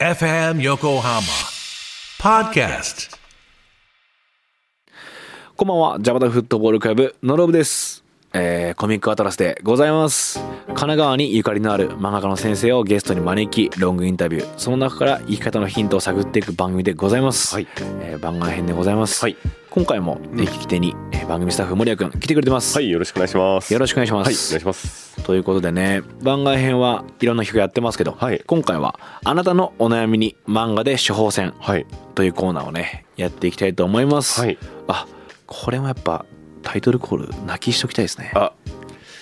[0.00, 1.20] FM Yokohama
[2.18, 3.14] Podcast.
[5.56, 8.02] こんばんは、ジャパタフットボールクラブ、のろぶです。
[8.32, 10.38] えー、コミックアトラスでございます。
[10.68, 17.54] 神奈川にゆかりのある漫画家の先生をゲストに招き、ロングインタビュー、その中から生き方のヒントを探っていく番組でございます。
[17.54, 19.20] はいえー番外編でございます。
[19.20, 19.36] はい
[19.70, 22.74] 今回も、えー聞き手に、えー番組スタッフ森谷くん来てくれてます。
[22.76, 23.72] はい、よろしくお願いします。
[23.72, 25.22] よろしくお願いしますはい、お願いします。
[25.22, 34.40] ということでね、番外編はいろんな人がやってますけど、はい今回はあなたのお悩みに漫画で処方箋はい、というコーナーをね、やっていきたいと思います。
[34.40, 34.58] はい。
[34.88, 35.06] あ
[35.46, 36.24] これもやっぱ
[36.62, 38.52] タイトルコール泣きしときたいですねあ、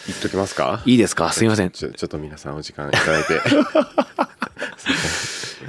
[0.06, 0.82] 言っときますか？
[0.86, 1.30] いいですか？
[1.32, 3.34] すいませんちょ、ちょっと皆さんお時間いただいて。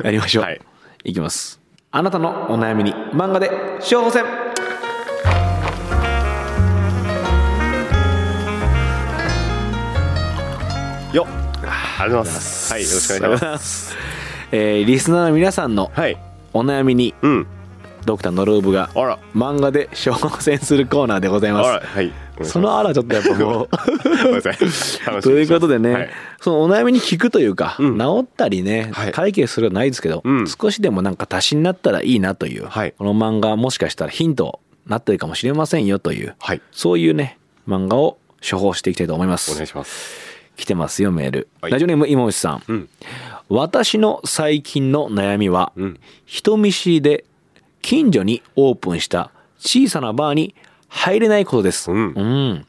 [0.03, 0.61] やりましょう、はい
[1.03, 1.59] い、きます
[1.91, 4.23] あなたのお悩みに漫画で処方箋
[11.13, 11.27] よっ。
[11.99, 12.73] ありがとうございます。
[12.73, 13.89] はい、よろしくお願いします。
[13.89, 13.95] す、
[14.51, 16.17] えーリスナーの皆さんのはい。
[16.53, 17.47] お悩みにうん。
[18.05, 18.89] ドクターノローブが。
[19.35, 22.11] 漫画で処方箋するコーナーでございあますら、はい。
[22.43, 23.69] そのあらちょっとやっぱもう
[25.21, 26.09] ということでね、はい
[26.41, 36.61] そのお悩みに聞くというか、うん治ったりね、はい解決するのはないですけど、うん少しでもなんか足しになったらいいなという、はいこの漫画はもしかしたらヒントになってるかもしれませんよという、はい。
[36.71, 38.17] そういうね漫画を
[38.49, 40.28] 処方していきたいと思いますお願いします。
[40.59, 42.89] 来てますよメール、はいラジオネーム今内さん、うん。
[43.47, 45.99] 私の最近の悩みは、うん。
[46.25, 47.23] 人見知りで
[47.81, 50.53] 近所にオープンした小さなバーに
[50.89, 51.89] 入れないことです。
[51.89, 52.65] うんん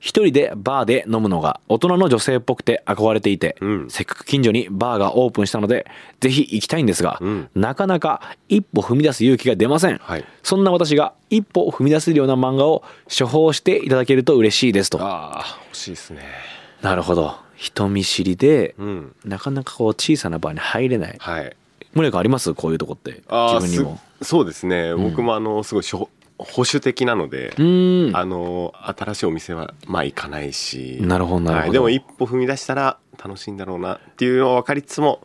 [0.00, 5.86] 一人でバーで飲むのが大人の女性っぽくて憧れていて、うんせっかく近所にバーがオープンしたので、
[6.20, 9.98] ぜひ行きたいんですが、うんなかなか一歩踏み出す勇気が出ません。
[9.98, 12.82] はいそんな私が一歩踏み出せるような漫画を
[13.16, 15.00] 処方していただけると嬉しいですと。
[15.00, 16.57] ああ、欲しいですね。
[16.82, 17.36] なるほど。
[17.56, 19.14] 人見知りで、うん。
[19.24, 21.16] なかなかこう小さなバーに入れない。
[21.18, 21.56] はい。
[21.94, 22.54] 森君あります？
[22.54, 23.22] こういうとこって。
[23.28, 24.00] 自分にも。
[24.22, 24.94] すそうですね。
[24.94, 27.52] 僕もあの、すごいしょ保守的なので。
[27.56, 35.20] あの新しいお店はまあ行かないしなるほどなるほどはい、でも一歩踏み出したら楽しいんだろうなっていうのは分かりつつも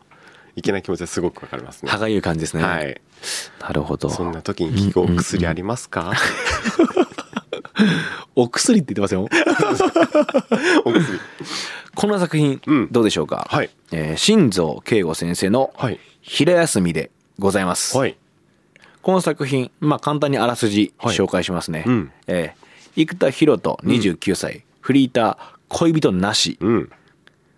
[0.56, 2.64] いけない気持ちはすごく分かりますね歯がゆい感じですね。
[2.64, 3.00] はい
[3.60, 4.10] なるほど。
[4.10, 6.12] そんな時に効くお薬ありますか、
[8.36, 9.28] お薬って言ってますよ。
[10.84, 11.18] お薬
[11.94, 13.46] この作品、うんどうでしょうか？
[13.48, 17.96] はいえー新蔵慶吾先生のはい平休みでございます。
[17.96, 18.16] はい
[19.02, 21.84] この作品、まあ簡単にあらすじはい紹介しますね。
[21.86, 22.64] うんえー
[22.96, 25.36] 生田博人29歳、フリーター、
[25.68, 26.56] 恋人なし。
[26.60, 26.90] うん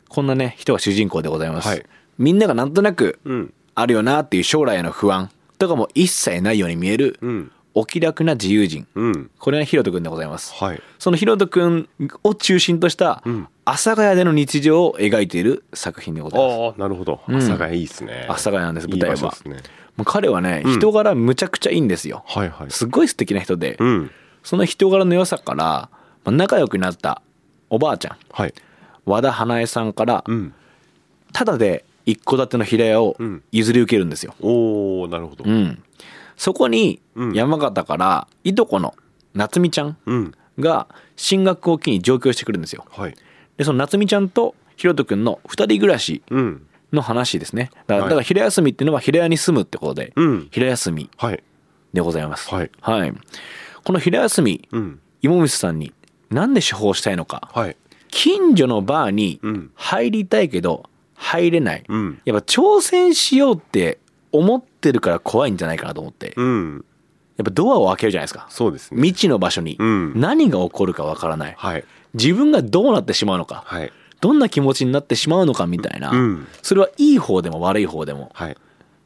[0.09, 1.69] こんなね、人が主人公でございます。
[1.69, 1.85] はい
[2.19, 8.87] みんながなんとなくうんあるよなっていう将来への不安とかも一切ないように見える、うんお気楽な自由人。
[8.95, 9.31] うん。
[9.39, 10.55] これがヒロト君でございます。
[10.55, 10.83] はい。
[10.99, 11.91] そのヒロト君
[12.25, 13.49] を中心としたうん。
[13.67, 16.61] 阿佐ヶ谷での日常を描いている作品でございます。
[16.61, 17.21] ああなるほど。
[17.29, 17.37] ん。
[17.37, 18.25] 阿佐ヶ谷いいですね。
[18.31, 19.37] 阿佐ヶ谷なんです舞台は。
[19.45, 19.57] ね
[19.97, 22.25] もう彼はね、うん人柄むちゃくちゃいいんですよ。
[22.27, 22.71] はいはい。
[22.71, 24.11] すごい素敵な人で、うん。
[24.43, 25.91] その人柄の良さから、ま
[26.25, 27.21] あ仲良くなった
[27.69, 28.55] おばあちゃん、はい。
[29.05, 30.55] 和田花江さんから、うん。
[31.35, 33.43] ただで一戸建ての平屋をうん。
[33.53, 34.35] 譲り受けるんですよ。
[34.41, 35.45] おおなるほど。
[35.45, 35.83] うん。
[36.37, 37.33] そこにうん。
[37.33, 38.95] 山形からいとこの
[39.35, 40.33] 夏美ちゃんうん。
[40.59, 42.85] が進学を機に上京してくるんですよ。
[42.91, 43.15] はい。
[43.57, 46.67] で、その夏美ちゃんとひろとくんの二人暮らしうん。
[46.93, 47.71] の話ですね。
[47.89, 48.05] だから,、はい。
[48.05, 50.49] だから平休みっていうのは平屋に住むってことで、うん。
[50.51, 51.43] 平休みはい。
[51.93, 52.49] でございます。
[52.55, 52.71] はい。
[53.85, 55.01] この平休み、うん。
[55.23, 55.93] 芋虫さんに
[56.31, 57.51] なんで処方したいのか。
[57.55, 57.77] はい。
[58.09, 59.71] 近所のバーにうん。
[59.75, 61.85] 入りたいけど入れない。
[61.89, 62.21] うん。
[62.25, 63.99] やっぱ挑戦しようって
[64.33, 66.35] 思ってるから怖いんじゃないかなと思って。
[66.37, 66.85] うん。
[67.37, 68.47] やっぱドアを開けるじゃないですか。
[68.49, 68.97] そうですね。
[69.01, 69.77] 未知の場所に。
[69.79, 70.13] うん。
[70.21, 71.55] 何が起こるかわからない。
[71.57, 71.85] はい。
[72.15, 73.63] 自分がどうなってしまうのか。
[73.67, 73.93] はい。
[74.21, 76.11] どんな気持ちになってしまうのかみたいな。
[76.11, 76.47] うん。
[76.63, 78.57] それはいい方でも悪い方でもはい。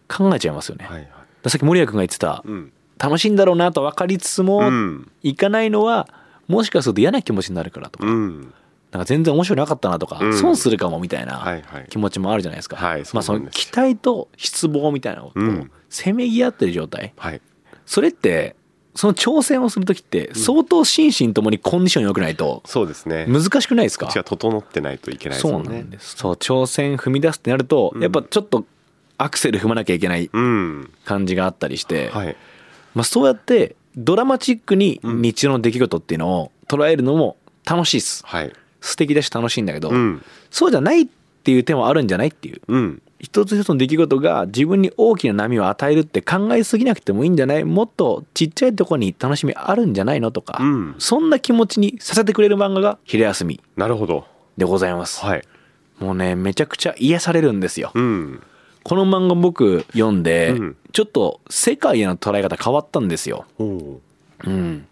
[0.08, 0.84] 考えちゃいますよね。
[0.84, 1.08] はいはい。
[1.48, 2.72] さっき森谷君が言ってた、うん。
[2.98, 5.10] 楽しいんだろうなと分かりつつも、うん。
[5.22, 6.08] 行かないのは
[6.46, 8.54] もしかすると嫌な気持ちになるからとか、うん
[8.92, 10.34] なんか全然面白くなかったなとか、うん。
[10.36, 11.86] 損するかもみたいはいなはい。
[11.90, 12.76] 気持ちもあるじゃないですか。
[12.76, 15.70] はいまあその期待と失望みたいなこううん。
[15.88, 17.12] せめぎ合ってる状態。
[17.16, 17.40] はい。
[17.86, 18.56] それって
[18.94, 23.26] その挑戦をする時って相当心身ともにコンディション良くないとそうですね。
[23.28, 24.06] 難しくないですか？
[24.06, 26.16] こっちが整ってないといけないですそうなんです。
[26.16, 28.02] そう挑戦踏み出すってなると、うん。
[28.02, 28.64] やっぱちょっと
[29.18, 30.92] アクセル踏まなきゃいけないうん。
[31.04, 32.36] 感じがあったりして、はい。
[32.94, 38.24] まあ、そうやってドラマチックに日常の出来事っていうのを捉えるのも楽しいっす。
[38.26, 40.22] はい素敵だし楽しいんだけど、うん。
[40.50, 41.06] そうじゃないっ
[41.42, 42.60] ていう点はあるんじゃないっていう。
[42.68, 43.02] うん。
[43.18, 47.64] 一つ一つの出来事が自分に大きな波を与えるって考えすぎなくてもいいんじゃない？
[47.64, 50.30] もっとちっちゃいところに楽しみあるんじゃないの？
[50.30, 50.94] とか、うん。
[50.98, 54.24] そんな気持ちにさせてくれる漫画が「昼休みなるほど」
[54.56, 55.42] でございます、はい。
[55.98, 57.90] もうねめちゃくちゃ癒されるんですよ。
[57.94, 58.42] うん。
[58.82, 60.76] この漫画僕読んで、うん。
[60.92, 63.44] ちょっと世界への捉え方変わったんですよ。
[63.58, 63.64] う
[64.50, 64.86] ん。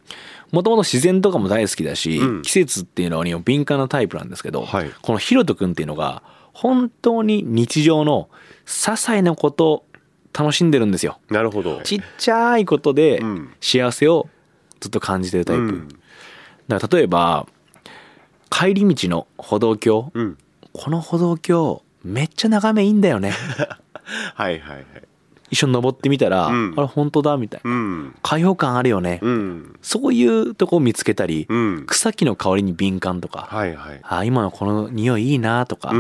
[0.51, 2.43] もともと自然とかも大好きだし、うん。
[2.43, 4.91] 季節っていうのにも敏感なタイプなんですけど、はい。
[5.03, 6.23] このヒロト君っていうのが
[6.53, 8.29] 本当に日常の
[8.65, 9.85] 些細なことを
[10.33, 11.19] 楽しんでるんですよ。
[11.31, 11.81] なるほど。
[11.83, 13.53] ちっちゃいことでうん。
[13.61, 14.29] 幸せを
[14.81, 15.63] ずっと感じてるタイプ。
[15.63, 15.89] うん。
[16.69, 17.47] だから例えば
[18.51, 20.39] 帰り道の歩道橋、うん。
[20.73, 23.33] この歩道橋めっちゃ眺めいいんだよね。
[24.35, 24.85] はいはいはい
[25.51, 26.75] 一緒に登ってみたら、うん。
[26.77, 27.71] あれ本当だみたいな。
[27.71, 28.15] うん。
[28.23, 29.77] 開放感あるよね、うん。
[29.83, 31.87] そういうとこを見つけたり、うん。
[31.87, 34.01] 草木の香りに敏感とか、はいはい。
[34.03, 35.93] あ今のこの匂いいいなとか,、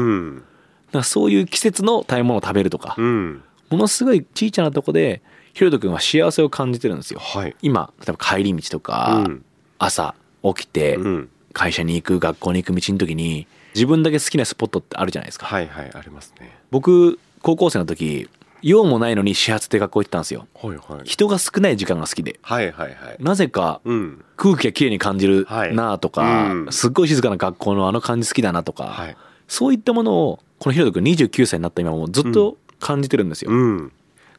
[0.92, 3.42] かそういう季節の食べ物を食べるとか、うん。
[3.70, 5.22] ものすごい小さなとこで
[5.52, 7.20] ひろとくんは幸せを感じてるんですよ。
[7.20, 7.56] はい。
[7.62, 9.44] 今例えば帰り道とか、うん。
[9.78, 11.28] 朝起きてうん。
[11.54, 16.56] 会社に行く学校に行く道の時に自分だけ好きなスポットってあるじゃないですか、はいはいありますね。
[16.70, 18.28] 僕高校生の時
[18.62, 20.46] 用もないのに始発で学校行ってたんですよ。
[20.54, 21.04] はいはい。
[21.04, 22.38] 人が少ない時間が好きで。
[22.42, 23.16] はいはいはい。
[23.20, 24.24] なぜかうん。
[24.36, 25.74] 空気がきれいに感じるはい。
[25.74, 26.72] なとか、うん。
[26.72, 29.16] すっごい静かな学校のあの感じ好きだなとか、はい。
[29.46, 33.92] そういったものをこのひろとくん29歳になった今もずっと感じてるんですよ、うん。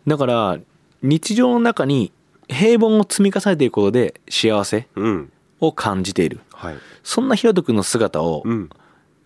[0.05, 0.59] だから
[1.01, 2.11] 日常の中に
[2.47, 5.31] 平凡を積み重ねていくことで幸せうん。
[5.61, 6.39] を感じている。
[6.53, 6.75] はい。
[7.03, 8.69] そんなひろとくんの姿をうん。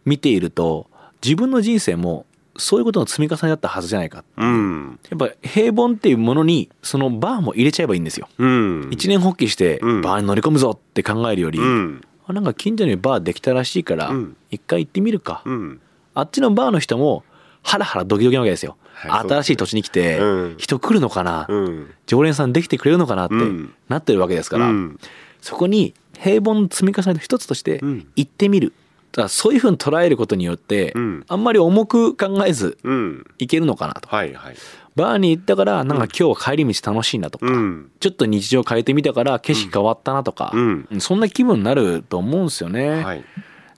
[0.06, 0.88] 見ていると
[1.24, 2.25] 自分の人生も
[2.58, 4.24] そういうことの積み重ねだったはずじゃないか。
[4.38, 5.00] うん。
[5.10, 8.28] やっぱ平凡っていうものにそのバーも入れちゃえばいいんですよ。
[8.38, 8.90] うん。
[8.92, 10.02] 一年発起してうん。
[10.02, 12.02] バーに乗り込むぞって考えるより、うん。
[12.28, 14.38] あなんか近所にバーできたらしいからうん。
[14.52, 15.82] 一回行ってみるか、うん。
[16.14, 17.24] あっちのバーの人も
[17.64, 20.56] ハラハラドキドキなわけですよ、はい新しい土地に来てうん。
[20.58, 21.90] 人来るのかな、うん。
[22.06, 23.74] 常連さんできてくれるのかなってうん。
[23.90, 25.00] なってるわけですから、うん。
[25.42, 28.08] そこに平凡の積み重ねの一つとしてうん。
[28.16, 28.74] 行ってみる
[29.21, 31.25] だそういうふうに捉えることによって、うん。
[31.27, 33.25] あんまり重く考えずうん。
[33.38, 34.10] いけるのかなと。
[34.10, 34.56] はいはい。
[34.95, 37.92] バーに行ったからなんか今日は帰り道楽しいなとか、うん。
[38.00, 40.88] ちょっと日常変えてみたから景色変わったなとか、うん。
[41.00, 43.04] そんな気分になると思うんですよね。
[43.04, 43.24] はい。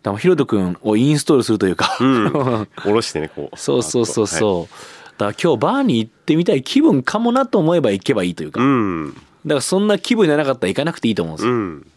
[0.03, 2.31] だからひろとくんをインストールするというか、うん。
[2.31, 3.55] 下ろしてねこう。
[3.59, 4.27] そうそうそうう。
[4.27, 9.13] そう、だから今日バーに行ってみたい気分かもなと思えば行けばいいというか、だうん。
[9.47, 11.94] からそんな気分じゃなかったら行かなくていいと思うんですよ。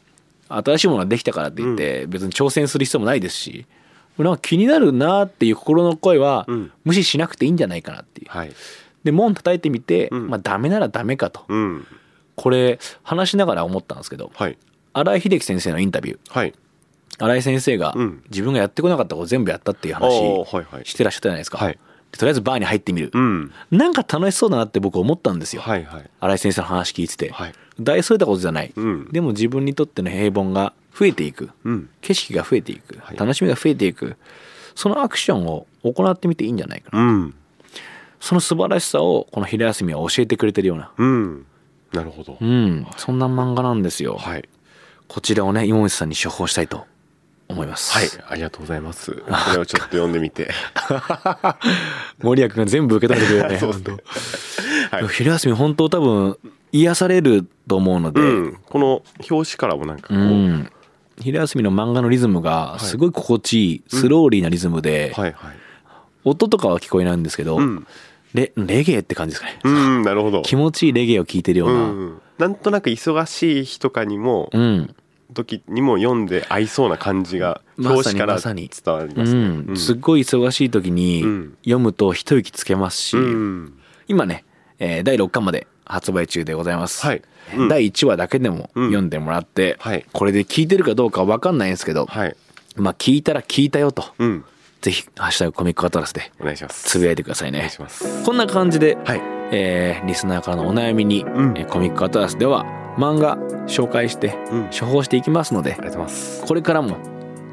[0.51, 3.67] うん新しいものができたからって言って別に挑戦する必要もないですし
[4.25, 6.73] なんか気になるなっていう心の声はうん。
[6.85, 8.29] 無視しなくていいんじゃないかなっていう。
[8.31, 8.53] はい。
[9.05, 10.29] で門叩いてみて、うん。
[10.29, 11.45] まあダメならダメかと。
[11.49, 11.87] うん。
[12.35, 14.59] これ話しながら思ったんですけどはい。
[14.93, 16.19] 新井秀樹先生のインタビュー。
[16.31, 16.55] はい。
[17.19, 18.23] 新井先生がうん。
[18.31, 21.73] 自分がやってこなかったことを全部やったっていうあ話してらっしゃったじゃないですか、はい。
[21.75, 21.79] で
[22.13, 23.53] とりあえずバーに入ってみる、うん。
[23.71, 26.11] なんか楽しそうだなって僕思ったんですよ、はいはい。
[26.21, 27.53] 新井先生の話聞いてて、はい。
[27.81, 29.09] 大それたことじゃない、うん。
[29.13, 31.51] でも自分にとっての平凡が増えていく。
[31.65, 31.91] うん。
[32.01, 32.99] 景色が増えていく。
[33.01, 33.17] はい。
[33.17, 34.17] 楽しみが増えていく。
[34.75, 37.35] そのアクションを行ってみていいんじゃないかな、うん。
[38.21, 40.91] その素晴らしさをこの昼休みは教えてくれてるような。
[40.97, 41.47] うん。
[41.93, 42.39] なるほど。
[42.41, 42.87] うん。
[42.97, 44.49] そんな漫画なんですよ、はい。
[45.09, 46.85] こちらをね今内さんに処方したいと
[47.49, 47.93] 思います。
[47.97, 48.09] はい。
[48.29, 49.13] ありがとうございます。
[49.13, 49.23] こ
[49.53, 50.51] れをちょっと読んでみて。
[52.23, 53.97] 森谷君が全部受け止めてくれるね そうですね。
[54.91, 55.09] はい。
[55.09, 56.39] 昼休み本当多分
[56.73, 58.59] 癒されると思うので、うん。
[58.69, 60.19] この表紙からもなんかこう。
[60.19, 60.71] うん。
[61.21, 65.57] 昼休みの漫画のリズムがすごい心地いい、スローリーなリズムで、はいはい。
[66.25, 67.87] 音とかは聞こえないんですけど、うん。
[68.35, 70.43] レレゲエって感じですかね、うんなるほど。
[70.43, 72.21] 気持ちいいレゲエを聴いてるよううな、ん。
[72.39, 74.95] なんとなく忙しい日とかにもうん
[75.35, 79.73] 時にも読んで合いそうな感じがまさに表紙から伝わりうますね。
[79.73, 79.77] ん。
[79.77, 81.57] すっごい忙しい時にうん。
[81.63, 83.75] 読むと一息つけますし、うん。
[84.09, 84.45] 今ね、
[84.79, 87.23] えー第6巻まで発売中でございます、はい。
[87.57, 87.69] うん。
[87.69, 88.87] 第1話だけでもうん。
[88.89, 90.05] 読んでもらって、はい。
[90.13, 92.37] これで聞いてるかどうかわかんないんですけど、はい。
[92.77, 94.45] まあ聞いたら聞いたよと、うん。
[94.81, 96.85] ぜひ「ハッシュタグコミックアトラス」でお願いします。
[96.89, 98.25] つぶやいてくださいお願ねいします。
[98.25, 99.21] こんな感じで、はい。
[99.51, 101.27] えーリスナーからのお悩みに、ん。
[101.57, 102.65] えーコミックアトラスでは
[102.99, 103.37] 漫画
[103.67, 104.71] 紹介してうん。
[104.79, 106.45] 処方していきますのでありがとうございます。
[106.45, 106.97] これからも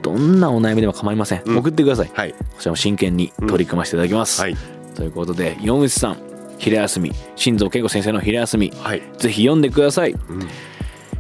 [0.02, 1.58] どんなお悩みでも構いません、うん。
[1.58, 2.12] 送ってください。
[2.14, 2.34] はい。
[2.34, 4.56] こちらも真剣に取り組ませていただきます、はい。
[4.96, 6.18] ということで岩口さん
[6.58, 9.02] 昼休み新蔵恵子先生の昼休みはい。
[9.18, 10.12] ぜひ読んでください。
[10.12, 10.20] うん。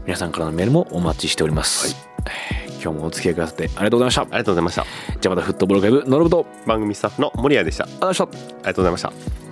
[0.06, 4.22] 皆さんからのメールもお待ちしております、えー今日もお付き合いくださってありがとうございました。
[4.22, 4.86] ありがとうございました。
[5.20, 7.86] じゃあまたフットボールクラブノルブと番組スタッフの森谷でした。
[7.86, 8.62] ありありがとうございました。
[8.62, 9.45] がとうございました